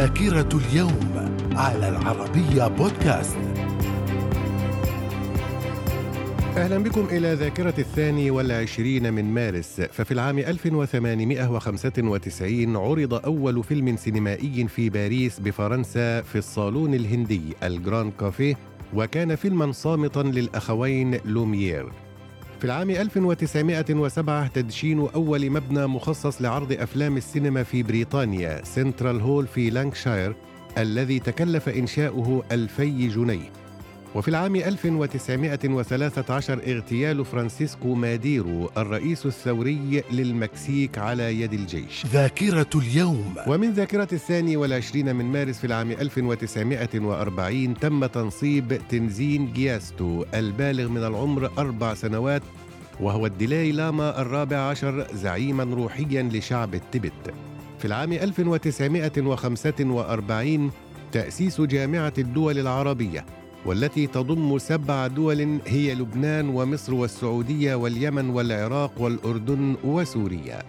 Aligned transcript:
ذاكرة 0.00 0.58
اليوم 0.58 1.28
على 1.52 1.88
العربية 1.88 2.68
بودكاست. 2.68 3.36
أهلا 6.56 6.78
بكم 6.78 7.06
إلى 7.10 7.34
ذاكرة 7.34 7.74
الثاني 7.78 8.30
والعشرين 8.30 9.12
من 9.12 9.24
مارس. 9.24 9.80
ففي 9.80 10.12
العام 10.12 10.38
1895 10.38 12.76
عرض 12.76 13.14
أول 13.14 13.64
فيلم 13.64 13.96
سينمائي 13.96 14.68
في 14.68 14.90
باريس 14.90 15.40
بفرنسا 15.40 16.22
في 16.22 16.38
الصالون 16.38 16.94
الهندي 16.94 17.42
الجراند 17.62 18.12
كافيه 18.20 18.54
وكان 18.94 19.36
فيلما 19.36 19.72
صامتا 19.72 20.20
للأخوين 20.20 21.20
لوميير. 21.24 21.92
في 22.60 22.66
العام 22.66 22.90
1907 22.90 24.46
تدشين 24.46 25.08
أول 25.14 25.50
مبنى 25.50 25.86
مخصص 25.86 26.42
لعرض 26.42 26.72
أفلام 26.72 27.16
السينما 27.16 27.62
في 27.62 27.82
بريطانيا 27.82 28.64
سنترال 28.64 29.20
هول 29.20 29.46
في 29.46 29.70
لانكشاير 29.70 30.34
الذي 30.78 31.18
تكلف 31.18 31.68
إنشاؤه 31.68 32.42
ألفي 32.52 33.08
جنيه. 33.08 33.59
وفي 34.14 34.28
العام 34.28 34.56
1913 34.56 36.60
اغتيال 36.66 37.24
فرانسيسكو 37.24 37.94
ماديرو 37.94 38.70
الرئيس 38.76 39.26
الثوري 39.26 40.02
للمكسيك 40.12 40.98
على 40.98 41.40
يد 41.40 41.52
الجيش. 41.52 42.06
ذاكرة 42.06 42.66
اليوم. 42.74 43.34
ومن 43.46 43.72
ذاكرة 43.72 44.08
الثاني 44.12 44.56
والعشرين 44.56 45.16
من 45.16 45.24
مارس 45.24 45.58
في 45.58 45.66
العام 45.66 45.90
1940 45.90 47.74
تم 47.74 48.06
تنصيب 48.06 48.80
تنزين 48.88 49.52
جياتسو 49.52 50.24
البالغ 50.34 50.88
من 50.88 51.04
العمر 51.04 51.50
أربع 51.58 51.94
سنوات 51.94 52.42
وهو 53.00 53.26
الدلاي 53.26 53.72
لاما 53.72 54.22
الرابع 54.22 54.56
عشر 54.56 55.06
زعيما 55.14 55.64
روحيا 55.64 56.22
لشعب 56.22 56.74
التبت. 56.74 57.34
في 57.78 57.84
العام 57.84 58.12
1945 58.12 60.70
تأسيس 61.12 61.60
جامعة 61.60 62.12
الدول 62.18 62.58
العربية. 62.58 63.39
والتي 63.66 64.06
تضم 64.06 64.58
سبع 64.58 65.06
دول 65.06 65.58
هي 65.66 65.94
لبنان 65.94 66.48
ومصر 66.48 66.94
والسعودية 66.94 67.74
واليمن 67.74 68.30
والعراق 68.30 68.92
والأردن 68.98 69.76
وسوريا. 69.84 70.62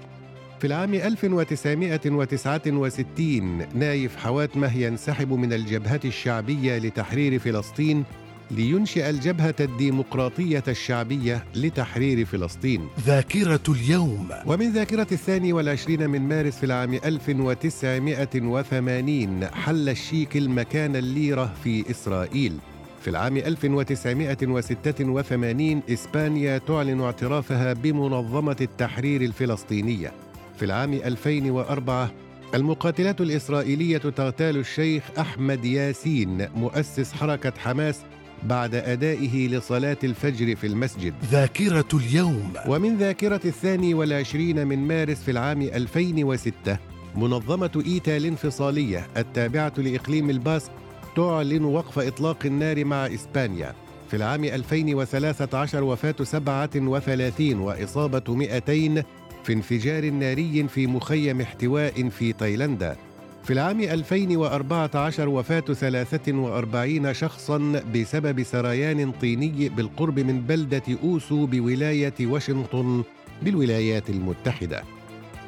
في 0.59 0.67
العام 0.67 0.93
1969 0.93 3.65
نايف 3.75 4.15
حواتمة 4.15 4.77
ينسحب 4.77 5.33
من 5.33 5.53
الجبهة 5.53 5.99
الشعبية 6.05 6.77
لتحرير 6.77 7.39
فلسطين 7.39 8.03
لينشئ 8.51 9.09
الجبهة 9.09 9.55
الديمقراطية 9.59 10.63
الشعبية 10.67 11.43
لتحرير 11.55 12.25
فلسطين. 12.25 12.87
ذاكرة 13.05 13.63
اليوم. 13.69 14.27
ومن 14.45 14.71
ذاكرة 14.71 15.07
الثاني 15.11 15.53
والعشرين 15.53 16.09
من 16.09 16.21
مارس 16.21 16.57
في 16.57 16.65
العام 16.65 16.93
1980 16.93 19.45
حل 19.45 19.89
الشيكل 19.89 20.49
مكان 20.49 20.95
الليرة 20.95 21.53
في 21.63 21.91
إسرائيل. 21.91 22.53
في 23.01 23.09
العام 23.09 23.37
1986 23.37 25.81
إسبانيا 25.89 26.57
تعلن 26.57 27.01
اعترافها 27.01 27.73
بمنظمة 27.73 28.55
التحرير 28.61 29.21
الفلسطينية. 29.21 30.11
في 30.57 30.65
العام 30.65 30.93
2004 30.93 32.11
المقاتلات 32.53 33.21
الإسرائيلية 33.21 33.97
تغتال 33.97 34.57
الشيخ 34.57 35.03
أحمد 35.19 35.65
ياسين 35.65 36.47
مؤسس 36.55 37.13
حركة 37.13 37.53
حماس 37.57 37.99
بعد 38.43 38.75
أدائه 38.75 39.47
لصلاة 39.47 39.97
الفجر 40.03 40.55
في 40.55 40.67
المسجد. 40.67 41.13
ذاكرة 41.31 41.87
اليوم. 41.93 42.53
ومن 42.67 42.97
ذاكرة 42.97 43.41
الثاني 43.45 43.93
والعشرين 43.93 44.67
من 44.67 44.87
مارس 44.87 45.23
في 45.23 45.31
العام 45.31 45.61
2006 45.61 46.77
منظمة 47.15 47.83
إيتا 47.85 48.17
الانفصالية 48.17 49.07
التابعة 49.17 49.73
لإقليم 49.77 50.29
الباسك 50.29 50.71
تعلن 51.15 51.63
وقف 51.65 51.99
إطلاق 51.99 52.37
النار 52.45 52.85
مع 52.85 53.05
إسبانيا. 53.05 53.73
في 54.09 54.17
العام 54.17 54.43
2013 54.43 55.83
وفاة 55.83 56.15
37 56.23 57.59
وإصابة 57.59 58.35
200 58.35 59.03
في 59.43 59.53
انفجار 59.53 60.09
ناري 60.09 60.67
في 60.67 60.87
مخيم 60.87 61.41
احتواء 61.41 62.09
في 62.09 62.33
تايلاندا 62.33 62.95
في 63.43 63.53
العام 63.53 63.81
2014 63.81 65.29
وفاة 65.29 65.59
43 65.59 67.13
شخصا 67.13 67.83
بسبب 67.95 68.43
سريان 68.43 69.11
طيني 69.11 69.69
بالقرب 69.69 70.19
من 70.19 70.41
بلدة 70.41 70.83
أوسو 71.03 71.45
بولاية 71.45 72.13
واشنطن 72.21 73.03
بالولايات 73.41 74.09
المتحدة. 74.09 74.83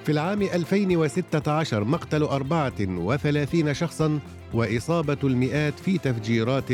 في 0.05 0.11
العام 0.11 0.41
2016 0.41 1.83
مقتل 1.83 2.23
34 2.23 3.73
شخصا 3.73 4.19
وإصابة 4.53 5.17
المئات 5.23 5.79
في 5.79 5.97
تفجيرات 5.97 6.71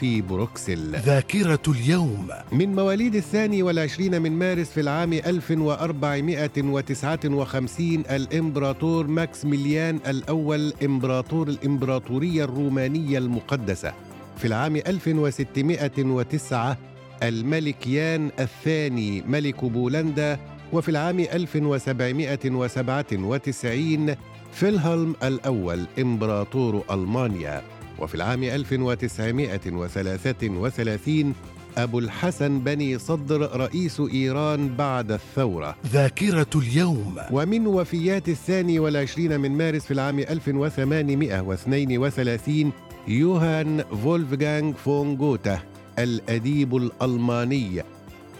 في 0.00 0.22
بروكسل. 0.22 0.96
ذاكرة 0.96 1.62
اليوم. 1.68 2.28
من 2.52 2.74
مواليد 2.74 3.14
الثاني 3.14 3.62
والعشرين 3.62 4.22
من 4.22 4.32
مارس 4.32 4.70
في 4.70 4.80
العام 4.80 5.12
1459 5.12 8.00
الإمبراطور 8.10 9.06
ماكسميليان 9.06 10.00
الأول 10.06 10.72
إمبراطور 10.84 11.48
الإمبراطورية 11.48 12.44
الرومانية 12.44 13.18
المقدسة. 13.18 13.92
في 14.36 14.44
العام 14.44 14.76
1609 14.76 16.76
الملك 17.22 17.86
يان 17.86 18.30
الثاني 18.40 19.22
ملك 19.22 19.64
بولندا 19.64 20.38
وفي 20.72 20.88
العام 20.88 21.20
1797 21.20 24.14
فيلهلم 24.52 25.14
الأول 25.22 25.86
إمبراطور 25.98 26.84
ألمانيا. 26.90 27.62
وفي 27.98 28.14
العام 28.14 28.44
1933 28.44 31.34
أبو 31.76 31.98
الحسن 31.98 32.60
بني 32.60 32.98
صدر 32.98 33.60
رئيس 33.60 34.00
إيران 34.00 34.76
بعد 34.76 35.12
الثورة. 35.12 35.76
ذاكرة 35.86 36.46
اليوم. 36.56 37.16
ومن 37.30 37.66
وفيات 37.66 38.28
الثاني 38.28 38.78
والعشرين 38.78 39.40
من 39.40 39.58
مارس 39.58 39.84
في 39.84 39.94
العام 39.94 40.18
1832 40.18 42.72
يوهان 43.08 43.84
فولفغانغ 44.04 44.72
فون 44.72 45.16
جوتا 45.16 45.60
الأديب 45.98 46.76
الألماني. 46.76 47.82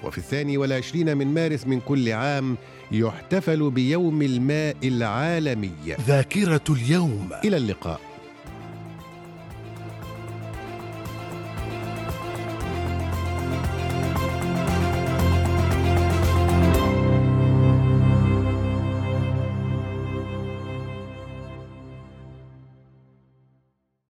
وفي 0.05 0.19
الثاني 0.19 0.57
والعشرين 0.57 1.17
من 1.17 1.35
مارس 1.35 1.67
من 1.67 1.81
كل 1.81 2.13
عام 2.13 2.57
يحتفل 2.93 3.71
بيوم 3.71 4.23
الماء 4.23 4.77
العالمي. 4.85 5.73
ذاكرة 6.07 6.65
اليوم. 6.71 7.29
إلى 7.45 7.57
اللقاء. 7.57 8.12